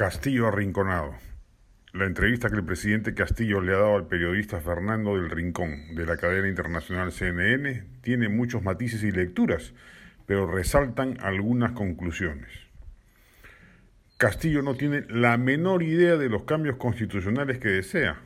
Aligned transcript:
Castillo 0.00 0.48
arrinconado. 0.48 1.14
La 1.92 2.06
entrevista 2.06 2.48
que 2.48 2.56
el 2.56 2.64
presidente 2.64 3.12
Castillo 3.12 3.60
le 3.60 3.74
ha 3.74 3.80
dado 3.80 3.96
al 3.96 4.06
periodista 4.06 4.58
Fernando 4.58 5.16
del 5.16 5.28
Rincón 5.28 5.94
de 5.94 6.06
la 6.06 6.16
cadena 6.16 6.48
internacional 6.48 7.12
CNN 7.12 7.84
tiene 8.00 8.30
muchos 8.30 8.62
matices 8.62 9.02
y 9.02 9.10
lecturas, 9.10 9.74
pero 10.24 10.50
resaltan 10.50 11.18
algunas 11.20 11.72
conclusiones. 11.72 12.48
Castillo 14.16 14.62
no 14.62 14.74
tiene 14.74 15.02
la 15.10 15.36
menor 15.36 15.82
idea 15.82 16.16
de 16.16 16.30
los 16.30 16.44
cambios 16.44 16.76
constitucionales 16.78 17.58
que 17.58 17.68
desea. 17.68 18.16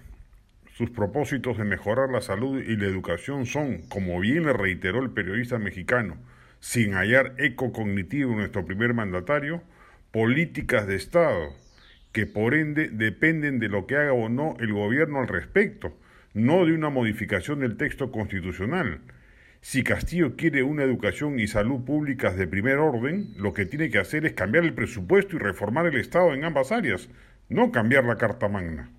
Sus 0.74 0.90
propósitos 0.90 1.58
de 1.58 1.64
mejorar 1.64 2.08
la 2.08 2.20
salud 2.20 2.62
y 2.62 2.76
la 2.76 2.86
educación 2.86 3.46
son, 3.46 3.78
como 3.88 4.20
bien 4.20 4.46
le 4.46 4.52
reiteró 4.52 5.02
el 5.02 5.10
periodista 5.10 5.58
mexicano, 5.58 6.18
sin 6.60 6.92
hallar 6.92 7.34
eco 7.38 7.72
cognitivo 7.72 8.30
en 8.30 8.38
nuestro 8.38 8.64
primer 8.64 8.94
mandatario, 8.94 9.64
políticas 10.12 10.86
de 10.86 10.94
Estado 10.94 11.63
que 12.14 12.26
por 12.26 12.54
ende 12.54 12.88
dependen 12.90 13.58
de 13.58 13.68
lo 13.68 13.86
que 13.88 13.96
haga 13.96 14.12
o 14.12 14.28
no 14.28 14.56
el 14.60 14.72
gobierno 14.72 15.18
al 15.18 15.26
respecto, 15.26 15.98
no 16.32 16.64
de 16.64 16.72
una 16.72 16.88
modificación 16.88 17.58
del 17.58 17.76
texto 17.76 18.12
constitucional. 18.12 19.00
Si 19.60 19.82
Castillo 19.82 20.36
quiere 20.36 20.62
una 20.62 20.84
educación 20.84 21.40
y 21.40 21.48
salud 21.48 21.84
públicas 21.84 22.36
de 22.36 22.46
primer 22.46 22.76
orden, 22.78 23.34
lo 23.36 23.52
que 23.52 23.66
tiene 23.66 23.90
que 23.90 23.98
hacer 23.98 24.24
es 24.26 24.32
cambiar 24.34 24.64
el 24.64 24.74
presupuesto 24.74 25.34
y 25.34 25.40
reformar 25.40 25.86
el 25.86 25.96
Estado 25.96 26.32
en 26.34 26.44
ambas 26.44 26.70
áreas, 26.70 27.10
no 27.48 27.72
cambiar 27.72 28.04
la 28.04 28.16
Carta 28.16 28.48
Magna. 28.48 28.92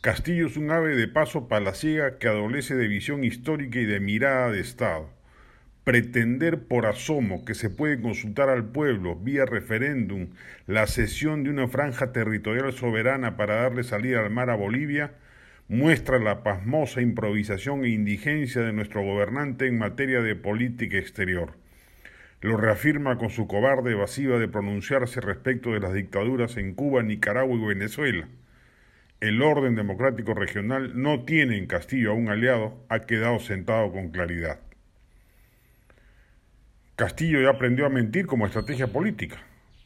Castillo 0.00 0.46
es 0.46 0.56
un 0.56 0.70
ave 0.70 0.94
de 0.94 1.08
paso 1.08 1.48
palaciega 1.48 2.18
que 2.18 2.28
adolece 2.28 2.76
de 2.76 2.86
visión 2.86 3.24
histórica 3.24 3.80
y 3.80 3.84
de 3.84 3.98
mirada 3.98 4.52
de 4.52 4.60
Estado 4.60 5.17
pretender 5.88 6.64
por 6.64 6.84
asomo 6.84 7.46
que 7.46 7.54
se 7.54 7.70
puede 7.70 7.98
consultar 7.98 8.50
al 8.50 8.62
pueblo 8.62 9.16
vía 9.16 9.46
referéndum 9.46 10.28
la 10.66 10.86
cesión 10.86 11.44
de 11.44 11.48
una 11.48 11.66
franja 11.66 12.12
territorial 12.12 12.74
soberana 12.74 13.38
para 13.38 13.62
darle 13.62 13.82
salida 13.84 14.20
al 14.20 14.28
mar 14.28 14.50
a 14.50 14.54
Bolivia, 14.54 15.12
muestra 15.66 16.18
la 16.18 16.42
pasmosa 16.42 17.00
improvisación 17.00 17.86
e 17.86 17.88
indigencia 17.88 18.60
de 18.60 18.74
nuestro 18.74 19.02
gobernante 19.02 19.66
en 19.66 19.78
materia 19.78 20.20
de 20.20 20.36
política 20.36 20.98
exterior. 20.98 21.54
Lo 22.42 22.58
reafirma 22.58 23.16
con 23.16 23.30
su 23.30 23.46
cobarde 23.46 23.92
evasiva 23.92 24.38
de 24.38 24.46
pronunciarse 24.46 25.22
respecto 25.22 25.72
de 25.72 25.80
las 25.80 25.94
dictaduras 25.94 26.58
en 26.58 26.74
Cuba, 26.74 27.02
Nicaragua 27.02 27.56
y 27.56 27.64
Venezuela. 27.64 28.28
El 29.22 29.40
orden 29.40 29.74
democrático 29.74 30.34
regional 30.34 31.00
no 31.00 31.24
tiene 31.24 31.56
en 31.56 31.66
Castillo 31.66 32.10
a 32.10 32.14
un 32.14 32.28
aliado, 32.28 32.76
ha 32.90 33.06
quedado 33.06 33.38
sentado 33.38 33.90
con 33.90 34.10
claridad. 34.10 34.67
Castillo 36.98 37.40
ya 37.40 37.50
aprendió 37.50 37.86
a 37.86 37.90
mentir 37.90 38.26
como 38.26 38.44
estrategia 38.44 38.88
política. 38.88 39.36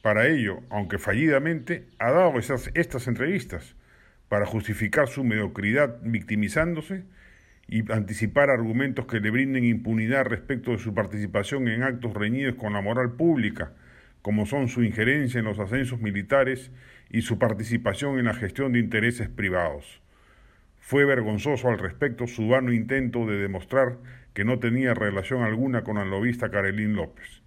Para 0.00 0.28
ello, 0.28 0.60
aunque 0.70 0.96
fallidamente, 0.96 1.84
ha 1.98 2.10
dado 2.10 2.38
esas, 2.38 2.70
estas 2.72 3.06
entrevistas 3.06 3.76
para 4.30 4.46
justificar 4.46 5.08
su 5.08 5.22
mediocridad 5.22 5.98
victimizándose 6.00 7.04
y 7.68 7.92
anticipar 7.92 8.48
argumentos 8.48 9.04
que 9.04 9.20
le 9.20 9.28
brinden 9.28 9.66
impunidad 9.66 10.24
respecto 10.24 10.70
de 10.70 10.78
su 10.78 10.94
participación 10.94 11.68
en 11.68 11.82
actos 11.82 12.14
reñidos 12.14 12.54
con 12.54 12.72
la 12.72 12.80
moral 12.80 13.12
pública, 13.12 13.74
como 14.22 14.46
son 14.46 14.68
su 14.68 14.82
injerencia 14.82 15.38
en 15.38 15.44
los 15.44 15.58
ascensos 15.58 16.00
militares 16.00 16.70
y 17.10 17.20
su 17.20 17.38
participación 17.38 18.20
en 18.20 18.24
la 18.24 18.34
gestión 18.34 18.72
de 18.72 18.78
intereses 18.78 19.28
privados. 19.28 20.00
Fue 20.84 21.04
vergonzoso 21.04 21.68
al 21.68 21.78
respecto 21.78 22.26
su 22.26 22.48
vano 22.48 22.72
intento 22.72 23.24
de 23.24 23.36
demostrar 23.38 23.98
que 24.34 24.44
no 24.44 24.58
tenía 24.58 24.94
relación 24.94 25.42
alguna 25.42 25.84
con 25.84 25.94
la 25.94 26.04
lobista 26.04 26.50
Carolín 26.50 26.96
López. 26.96 27.40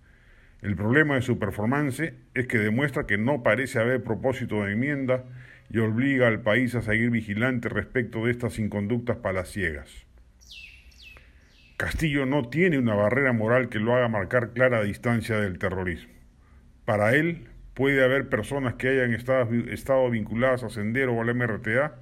El 0.61 0.77
problema 0.77 1.15
de 1.15 1.21
su 1.21 1.37
performance 1.37 2.13
es 2.33 2.47
que 2.47 2.57
demuestra 2.57 3.05
que 3.05 3.17
no 3.17 3.43
parece 3.43 3.77
haber 3.79 4.01
propósito 4.03 4.63
de 4.63 4.71
enmienda 4.71 5.25
y 5.69 5.79
obliga 5.79 6.27
al 6.27 6.43
país 6.43 6.75
a 6.75 6.81
seguir 6.81 7.09
vigilante 7.09 7.67
respecto 7.67 8.25
de 8.25 8.31
estas 8.31 8.57
inconductas 8.57 9.17
palaciegas. 9.17 10.07
Castillo 11.75 12.25
no 12.25 12.47
tiene 12.47 12.79
una 12.79 12.95
barrera 12.95 13.33
moral 13.33 13.67
que 13.67 13.79
lo 13.79 13.93
haga 13.93 14.07
marcar 14.07 14.53
clara 14.53 14.81
distancia 14.81 15.37
del 15.41 15.59
terrorismo. 15.59 16.13
Para 16.85 17.13
él, 17.13 17.49
puede 17.73 18.01
haber 18.01 18.29
personas 18.29 18.75
que 18.75 18.87
hayan 18.87 19.13
estado, 19.13 20.09
vinculadas 20.09 20.63
a 20.63 20.69
Sendero 20.69 21.13
o 21.13 21.21
al 21.21 21.35
MRTA 21.35 21.95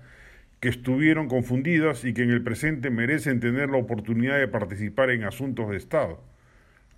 que 0.63 0.69
estuvieron 0.69 1.27
confundidas 1.27 2.05
y 2.05 2.13
que 2.13 2.23
en 2.23 2.29
el 2.29 2.41
presente 2.41 2.89
merecen 2.89 3.41
tener 3.41 3.69
la 3.69 3.75
oportunidad 3.75 4.39
de 4.39 4.47
participar 4.47 5.09
en 5.09 5.25
asuntos 5.25 5.69
de 5.69 5.75
Estado. 5.75 6.23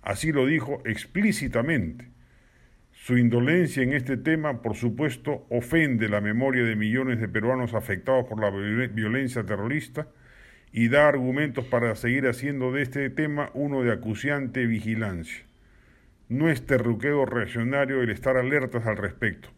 Así 0.02 0.30
lo 0.30 0.46
dijo 0.46 0.80
explícitamente. 0.84 2.06
Su 2.92 3.18
indolencia 3.18 3.82
en 3.82 3.92
este 3.92 4.16
tema, 4.18 4.62
por 4.62 4.76
supuesto, 4.76 5.48
ofende 5.50 6.08
la 6.08 6.20
memoria 6.20 6.62
de 6.62 6.76
millones 6.76 7.18
de 7.18 7.26
peruanos 7.26 7.74
afectados 7.74 8.26
por 8.26 8.40
la 8.40 8.50
violencia 8.86 9.42
terrorista 9.42 10.06
y 10.70 10.86
da 10.86 11.08
argumentos 11.08 11.64
para 11.64 11.96
seguir 11.96 12.28
haciendo 12.28 12.70
de 12.70 12.82
este 12.82 13.10
tema 13.10 13.50
uno 13.52 13.82
de 13.82 13.90
acuciante 13.90 14.64
vigilancia. 14.66 15.44
No 16.28 16.48
es 16.50 16.64
terruqueo 16.64 17.26
reaccionario 17.26 18.00
el 18.00 18.10
estar 18.10 18.36
alertas 18.36 18.86
al 18.86 18.96
respecto, 18.96 19.48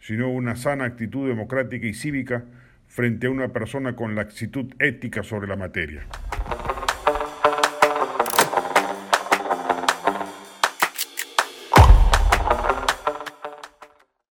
sino 0.00 0.28
una 0.28 0.56
sana 0.56 0.86
actitud 0.86 1.28
democrática 1.28 1.86
y 1.86 1.94
cívica 1.94 2.46
frente 2.94 3.26
a 3.26 3.30
una 3.30 3.48
persona 3.48 3.96
con 3.96 4.14
laxitud 4.14 4.72
ética 4.78 5.24
sobre 5.24 5.48
la 5.48 5.56
materia. 5.56 6.06